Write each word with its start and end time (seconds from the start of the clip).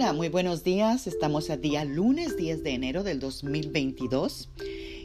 Hola, 0.00 0.14
muy 0.14 0.30
buenos 0.30 0.64
días. 0.64 1.06
Estamos 1.06 1.50
a 1.50 1.58
día 1.58 1.84
lunes 1.84 2.34
10 2.38 2.62
de 2.62 2.70
enero 2.70 3.02
del 3.02 3.20
2022 3.20 4.48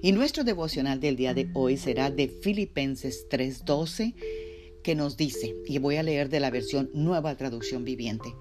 y 0.01 0.13
nuestro 0.13 0.45
devocional 0.45 1.01
del 1.01 1.17
día 1.17 1.33
de 1.33 1.49
hoy 1.53 1.75
será 1.75 2.09
de 2.09 2.29
Filipenses 2.29 3.27
3:12 3.29 4.15
que 4.85 4.95
nos 4.95 5.17
dice, 5.17 5.53
y 5.67 5.79
voy 5.79 5.97
a 5.97 6.03
leer 6.03 6.29
de 6.29 6.39
la 6.39 6.49
versión 6.49 6.89
Nueva 6.93 7.35
Traducción 7.35 7.83
Viviente, 7.83 8.33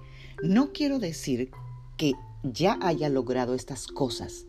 no 0.43 0.71
quiero 0.71 0.97
decir 0.97 1.51
que 1.97 2.13
ya 2.41 2.79
haya 2.81 3.09
logrado 3.09 3.53
estas 3.53 3.87
cosas, 3.87 4.45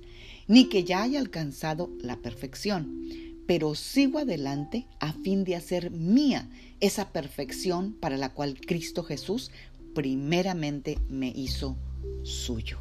ni 0.46 0.68
que 0.68 0.84
ya 0.84 1.02
haya 1.02 1.18
alcanzado 1.18 1.90
la 1.98 2.18
perfección, 2.18 3.02
pero 3.48 3.74
sigo 3.74 4.20
adelante 4.20 4.86
a 5.00 5.12
fin 5.12 5.42
de 5.42 5.56
hacer 5.56 5.90
mía 5.90 6.48
esa 6.78 7.10
perfección 7.10 7.94
para 7.94 8.16
la 8.16 8.32
cual 8.32 8.60
Cristo 8.60 9.02
Jesús 9.02 9.50
primeramente 9.92 10.98
me 11.08 11.32
hizo 11.34 11.76
suyo. 12.22 12.78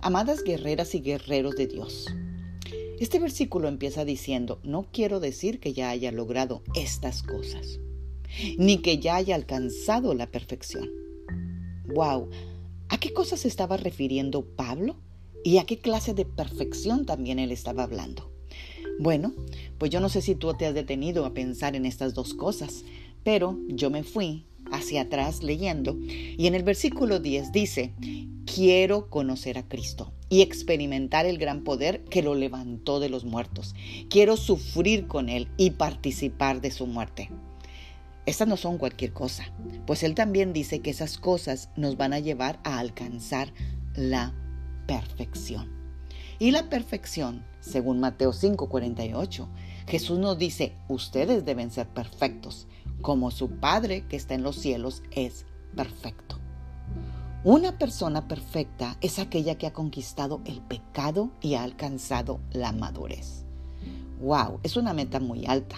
Amadas 0.00 0.44
guerreras 0.44 0.94
y 0.94 1.00
guerreros 1.00 1.56
de 1.56 1.66
Dios, 1.66 2.06
este 3.00 3.18
versículo 3.18 3.68
empieza 3.68 4.04
diciendo, 4.04 4.60
no 4.62 4.86
quiero 4.92 5.18
decir 5.18 5.58
que 5.58 5.72
ya 5.72 5.90
haya 5.90 6.12
logrado 6.12 6.62
estas 6.74 7.22
cosas, 7.22 7.80
ni 8.56 8.78
que 8.78 8.98
ya 8.98 9.16
haya 9.16 9.34
alcanzado 9.34 10.14
la 10.14 10.30
perfección. 10.30 10.90
¡Wow! 11.94 12.30
¿A 12.88 12.98
qué 12.98 13.12
cosas 13.12 13.44
estaba 13.44 13.76
refiriendo 13.76 14.44
Pablo? 14.44 14.96
¿Y 15.42 15.58
a 15.58 15.64
qué 15.64 15.78
clase 15.78 16.14
de 16.14 16.24
perfección 16.24 17.04
también 17.04 17.38
él 17.38 17.50
estaba 17.50 17.82
hablando? 17.82 18.30
Bueno, 19.00 19.34
pues 19.78 19.90
yo 19.90 20.00
no 20.00 20.08
sé 20.08 20.22
si 20.22 20.34
tú 20.36 20.54
te 20.54 20.66
has 20.66 20.74
detenido 20.74 21.24
a 21.24 21.34
pensar 21.34 21.74
en 21.74 21.84
estas 21.84 22.14
dos 22.14 22.32
cosas, 22.32 22.84
pero 23.24 23.58
yo 23.68 23.90
me 23.90 24.04
fui 24.04 24.46
hacia 24.70 25.02
atrás 25.02 25.42
leyendo 25.42 25.96
y 26.00 26.46
en 26.46 26.54
el 26.54 26.62
versículo 26.62 27.20
10 27.20 27.52
dice, 27.52 27.94
quiero 28.46 29.08
conocer 29.08 29.58
a 29.58 29.68
Cristo 29.68 30.12
y 30.28 30.42
experimentar 30.42 31.26
el 31.26 31.38
gran 31.38 31.62
poder 31.64 32.04
que 32.04 32.22
lo 32.22 32.34
levantó 32.34 33.00
de 33.00 33.08
los 33.08 33.24
muertos. 33.24 33.74
Quiero 34.08 34.36
sufrir 34.36 35.06
con 35.06 35.28
Él 35.28 35.48
y 35.56 35.70
participar 35.70 36.60
de 36.60 36.70
su 36.70 36.86
muerte. 36.86 37.30
Estas 38.26 38.48
no 38.48 38.56
son 38.56 38.78
cualquier 38.78 39.12
cosa, 39.12 39.44
pues 39.86 40.02
Él 40.02 40.14
también 40.14 40.52
dice 40.52 40.80
que 40.80 40.90
esas 40.90 41.18
cosas 41.18 41.68
nos 41.76 41.96
van 41.96 42.14
a 42.14 42.20
llevar 42.20 42.58
a 42.64 42.78
alcanzar 42.78 43.52
la 43.94 44.34
perfección. 44.86 45.70
Y 46.38 46.50
la 46.50 46.68
perfección, 46.68 47.44
según 47.60 48.00
Mateo 48.00 48.32
5:48, 48.32 49.48
Jesús 49.86 50.18
nos 50.18 50.38
dice, 50.38 50.74
ustedes 50.88 51.44
deben 51.44 51.70
ser 51.70 51.88
perfectos, 51.88 52.66
como 53.02 53.30
su 53.30 53.50
Padre 53.50 54.06
que 54.08 54.16
está 54.16 54.34
en 54.34 54.42
los 54.42 54.56
cielos 54.56 55.02
es 55.10 55.46
perfecto. 55.76 56.38
Una 57.44 57.78
persona 57.78 58.26
perfecta 58.26 58.96
es 59.02 59.18
aquella 59.18 59.58
que 59.58 59.66
ha 59.66 59.74
conquistado 59.74 60.40
el 60.46 60.62
pecado 60.62 61.30
y 61.42 61.54
ha 61.54 61.62
alcanzado 61.62 62.40
la 62.50 62.72
madurez. 62.72 63.44
¡Wow! 64.20 64.60
Es 64.62 64.76
una 64.76 64.94
meta 64.94 65.20
muy 65.20 65.44
alta. 65.44 65.76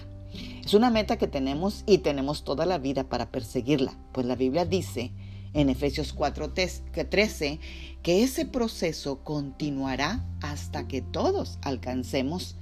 Es 0.64 0.74
una 0.74 0.90
meta 0.90 1.16
que 1.16 1.26
tenemos 1.26 1.82
y 1.86 1.98
tenemos 1.98 2.44
toda 2.44 2.66
la 2.66 2.78
vida 2.78 3.08
para 3.08 3.32
perseguirla, 3.32 3.98
pues 4.12 4.26
la 4.26 4.36
Biblia 4.36 4.64
dice 4.64 5.12
en 5.54 5.70
Efesios 5.70 6.14
4:13 6.14 7.58
que 8.02 8.22
ese 8.22 8.46
proceso 8.46 9.24
continuará 9.24 10.24
hasta 10.42 10.86
que 10.86 11.02
todos 11.02 11.58
alcancemos 11.62 12.56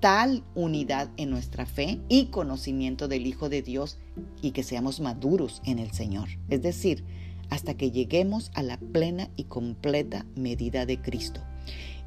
tal 0.00 0.42
unidad 0.54 1.10
en 1.16 1.30
nuestra 1.30 1.66
fe 1.66 2.00
y 2.08 2.26
conocimiento 2.26 3.06
del 3.06 3.26
Hijo 3.26 3.48
de 3.48 3.62
Dios 3.62 3.98
y 4.42 4.52
que 4.52 4.62
seamos 4.62 5.00
maduros 5.00 5.60
en 5.64 5.78
el 5.78 5.92
Señor. 5.92 6.28
Es 6.48 6.62
decir, 6.62 7.04
hasta 7.50 7.74
que 7.74 7.90
lleguemos 7.90 8.50
a 8.54 8.62
la 8.62 8.78
plena 8.78 9.28
y 9.36 9.44
completa 9.44 10.24
medida 10.36 10.86
de 10.86 11.00
Cristo. 11.00 11.40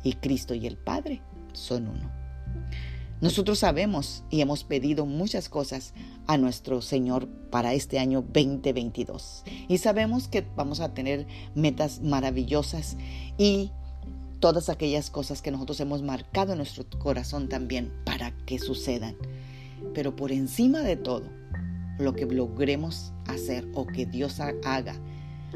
Y 0.04 0.14
Cristo 0.14 0.54
y 0.54 0.66
el 0.68 0.78
Padre 0.78 1.22
son 1.54 1.88
uno. 1.88 2.12
Nosotros 3.22 3.60
sabemos 3.60 4.26
y 4.30 4.42
hemos 4.42 4.66
pedido 4.66 5.06
muchas 5.06 5.48
cosas 5.48 5.94
a 6.28 6.38
nuestro 6.38 6.82
Señor 6.82 7.30
para 7.52 7.74
este 7.74 8.00
año 8.00 8.22
2022. 8.22 9.44
Y 9.70 9.78
sabemos 9.78 10.28
que 10.28 10.46
vamos 10.58 10.82
a 10.82 10.94
tener 10.94 11.26
metas 11.56 12.02
maravillosas 12.02 12.98
y 13.38 13.72
todas 14.44 14.68
aquellas 14.68 15.10
cosas 15.10 15.42
que 15.42 15.52
nosotros 15.52 15.80
hemos 15.80 16.02
marcado 16.02 16.52
en 16.52 16.58
nuestro 16.58 16.84
corazón 17.00 17.48
también 17.48 17.94
para 18.04 18.32
que 18.46 18.60
sucedan. 18.60 19.16
Pero 19.94 20.18
por 20.18 20.34
encima 20.34 20.82
de 20.82 20.98
todo, 20.98 21.30
lo 21.98 22.12
que 22.14 22.26
logremos 22.26 23.14
hacer 23.26 23.66
o 23.74 23.88
que 23.88 24.06
Dios 24.06 24.42
haga, 24.42 24.96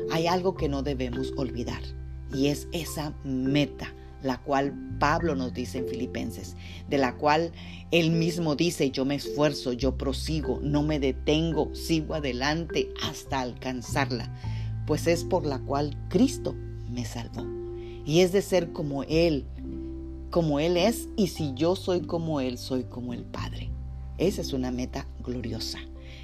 hay 0.09 0.27
algo 0.27 0.55
que 0.55 0.69
no 0.69 0.83
debemos 0.83 1.33
olvidar 1.35 1.81
y 2.33 2.47
es 2.47 2.69
esa 2.71 3.13
meta 3.25 3.93
la 4.23 4.37
cual 4.37 4.73
Pablo 4.99 5.35
nos 5.35 5.53
dice 5.53 5.79
en 5.79 5.87
Filipenses, 5.89 6.55
de 6.87 6.97
la 6.97 7.17
cual 7.17 7.51
él 7.91 8.11
mismo 8.11 8.55
dice, 8.55 8.89
yo 8.91 9.03
me 9.03 9.15
esfuerzo, 9.15 9.73
yo 9.73 9.97
prosigo, 9.97 10.61
no 10.63 10.81
me 10.81 11.01
detengo, 11.01 11.75
sigo 11.75 12.15
adelante 12.15 12.87
hasta 13.03 13.41
alcanzarla, 13.41 14.33
pues 14.85 15.07
es 15.07 15.25
por 15.25 15.45
la 15.45 15.59
cual 15.59 15.97
Cristo 16.07 16.55
me 16.89 17.03
salvó 17.03 17.66
y 18.07 18.22
es 18.22 18.31
de 18.31 18.41
ser 18.41 18.72
como 18.72 19.03
Él, 19.03 19.45
como 20.31 20.62
Él 20.62 20.78
es, 20.78 21.09
y 21.18 21.28
si 21.28 21.53
yo 21.56 21.75
soy 21.75 22.01
como 22.01 22.40
Él, 22.40 22.57
soy 22.57 22.85
como 22.85 23.13
el 23.13 23.25
Padre. 23.25 23.69
Esa 24.18 24.41
es 24.41 24.53
una 24.53 24.72
meta 24.72 25.07
gloriosa. 25.19 25.79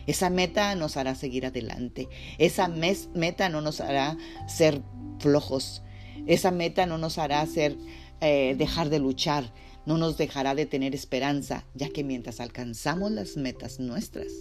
Esa 0.08 0.30
meta 0.30 0.74
nos 0.76 0.96
hará 0.96 1.14
seguir 1.14 1.46
adelante. 1.46 2.08
Esa 2.38 2.70
meta 2.70 3.50
no 3.50 3.60
nos 3.60 3.82
hará 3.82 4.18
ser 4.48 4.82
flojos. 5.20 5.84
Esa 6.26 6.52
meta 6.52 6.86
no 6.86 6.98
nos 6.98 7.18
hará 7.18 7.46
ser, 7.46 7.78
eh, 8.22 8.56
dejar 8.58 8.90
de 8.90 9.00
luchar. 9.00 9.54
No 9.86 9.98
nos 9.98 10.18
dejará 10.18 10.56
de 10.56 10.66
tener 10.66 10.96
esperanza, 10.96 11.66
ya 11.74 11.90
que 11.90 12.06
mientras 12.06 12.40
alcanzamos 12.40 13.12
las 13.12 13.36
metas 13.36 13.82
nuestras, 13.82 14.32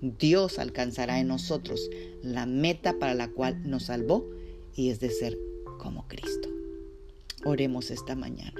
Dios 0.00 0.60
alcanzará 0.60 1.18
en 1.18 1.26
nosotros 1.26 1.90
la 2.22 2.46
meta 2.46 2.94
para 3.00 3.14
la 3.14 3.26
cual 3.26 3.68
nos 3.68 3.84
salvó 3.84 4.24
y 4.76 4.90
es 4.90 5.00
de 5.00 5.10
ser 5.10 5.36
como 5.78 6.06
Cristo. 6.06 6.51
Oremos 7.44 7.90
esta 7.90 8.14
mañana. 8.14 8.54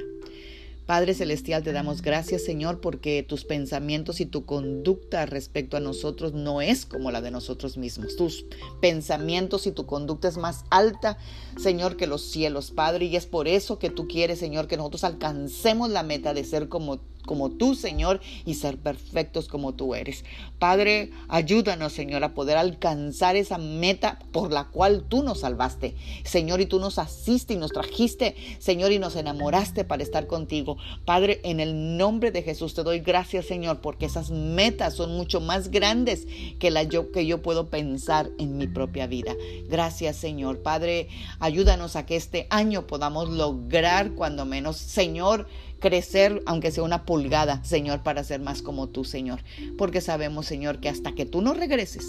Padre 0.87 1.15
Celestial, 1.15 1.63
te 1.63 1.73
damos 1.73 2.03
gracias, 2.03 2.43
Señor, 2.43 2.81
porque 2.81 3.23
tus 3.23 3.45
pensamientos 3.45 4.21
y 4.21 4.27
tu 4.27 4.45
conducta 4.45 5.27
respecto 5.27 5.77
a 5.77 5.81
nosotros 5.81 6.33
no 6.33 6.61
es 6.61 6.87
como 6.87 7.13
la 7.13 7.21
de 7.21 7.31
nosotros 7.31 7.77
mismos. 7.79 8.17
Tus 8.17 8.45
pensamientos 8.81 9.69
y 9.69 9.73
tu 9.73 9.87
conducta 9.87 10.27
es 10.27 10.39
más 10.39 10.65
alta, 10.71 11.19
Señor, 11.57 11.97
que 11.97 12.09
los 12.09 12.23
cielos, 12.23 12.73
Padre, 12.73 13.07
y 13.07 13.17
es 13.17 13.27
por 13.27 13.47
eso 13.47 13.79
que 13.79 13.91
tú 13.91 14.09
quieres, 14.09 14.41
Señor, 14.41 14.67
que 14.67 14.77
nosotros 14.77 15.05
alcancemos 15.05 15.89
la 15.89 16.03
meta 16.03 16.35
de 16.35 16.43
ser 16.43 16.69
como 16.69 16.99
como 17.27 17.51
tú, 17.51 17.75
Señor, 17.75 18.21
y 18.45 18.55
ser 18.55 18.79
perfectos 18.79 19.49
como 19.49 19.75
tú 19.75 19.95
eres. 19.95 20.25
Padre, 20.59 21.11
ayúdanos, 21.29 21.93
Señor, 21.93 22.25
a 22.25 22.35
poder 22.35 22.57
alcanzar 22.57 23.37
esa 23.37 23.59
meta 23.59 24.19
por 24.33 24.53
la 24.53 24.65
cual 24.65 25.05
tú 25.09 25.23
nos 25.23 25.41
salvaste. 25.41 25.95
Señor, 26.25 26.61
y 26.61 26.67
tú 26.67 26.79
nos 26.79 26.99
asiste 26.99 27.55
y 27.55 27.57
nos 27.57 27.73
trajiste, 27.73 28.37
Señor, 28.59 28.93
y 28.93 28.99
nos 28.99 29.17
enamoraste 29.17 29.85
para 29.85 30.03
estar 30.03 30.27
contigo. 30.27 30.77
Padre, 31.05 31.41
en 31.45 31.61
el 31.61 31.97
nombre 31.97 32.31
de 32.31 32.43
Jesús 32.43 32.75
te 32.75 32.83
doy 32.83 33.01
gracias, 33.01 33.47
Señor, 33.47 33.81
porque 33.81 34.07
esas 34.07 34.31
metas 34.31 34.95
son 34.95 35.17
mucho 35.17 35.41
más 35.41 35.71
grandes 35.71 36.27
que 36.59 36.71
la 36.71 36.83
yo 36.83 37.13
que 37.13 37.27
yo 37.27 37.43
puedo 37.43 37.69
pensar 37.69 38.31
en 38.39 38.57
mi 38.57 38.67
propia 38.67 39.07
vida. 39.07 39.35
Gracias, 39.69 40.17
Señor. 40.17 40.63
Padre, 40.63 41.09
ayúdanos 41.41 41.97
a 41.97 42.07
que 42.07 42.17
este 42.17 42.47
año 42.51 42.87
podamos 42.87 43.29
lograr 43.29 44.13
cuando 44.13 44.45
menos, 44.45 44.77
Señor, 44.77 45.47
crecer, 45.81 46.43
aunque 46.47 46.71
sea 46.71 46.85
una 46.85 47.05
pulgada, 47.13 47.63
Señor, 47.63 48.03
para 48.03 48.25
ser 48.25 48.41
más 48.41 48.63
como 48.63 48.89
tú, 48.89 49.05
Señor. 49.05 49.41
Porque 49.77 50.01
sabemos, 50.01 50.47
Señor, 50.47 50.81
que 50.81 50.89
hasta 50.89 51.15
que 51.15 51.27
tú 51.27 51.43
no 51.43 51.53
regreses, 51.53 52.07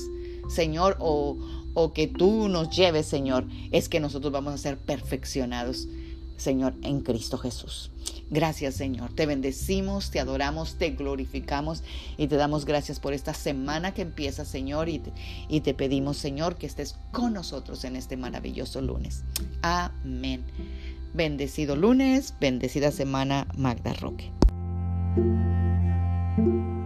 Señor, 0.47 0.95
o, 1.01 1.37
o 1.73 1.91
que 1.91 2.07
tú 2.07 2.47
nos 2.47 2.69
lleves, 2.69 3.05
Señor, 3.05 3.45
es 3.73 3.89
que 3.89 3.99
nosotros 3.99 4.31
vamos 4.31 4.53
a 4.53 4.57
ser 4.57 4.77
perfeccionados, 4.77 5.89
Señor, 6.37 6.75
en 6.83 7.01
Cristo 7.01 7.37
Jesús. 7.37 7.91
Gracias, 8.29 8.75
Señor. 8.75 9.13
Te 9.13 9.25
bendecimos, 9.25 10.09
te 10.09 10.21
adoramos, 10.21 10.75
te 10.77 10.91
glorificamos 10.91 11.83
y 12.17 12.27
te 12.27 12.37
damos 12.37 12.63
gracias 12.63 13.01
por 13.01 13.11
esta 13.11 13.33
semana 13.33 13.93
que 13.93 14.03
empieza, 14.03 14.45
Señor, 14.45 14.87
y 14.87 14.99
te, 14.99 15.11
y 15.49 15.59
te 15.59 15.73
pedimos, 15.73 16.15
Señor, 16.15 16.55
que 16.55 16.65
estés 16.65 16.95
con 17.11 17.33
nosotros 17.33 17.83
en 17.83 17.97
este 17.97 18.15
maravilloso 18.15 18.79
lunes. 18.79 19.25
Amén. 19.61 20.45
Bendecido 21.13 21.75
lunes, 21.75 22.35
bendecida 22.39 22.89
semana, 22.91 23.49
Magda 23.57 23.91
Roque. 23.91 24.31
Música 25.15 26.82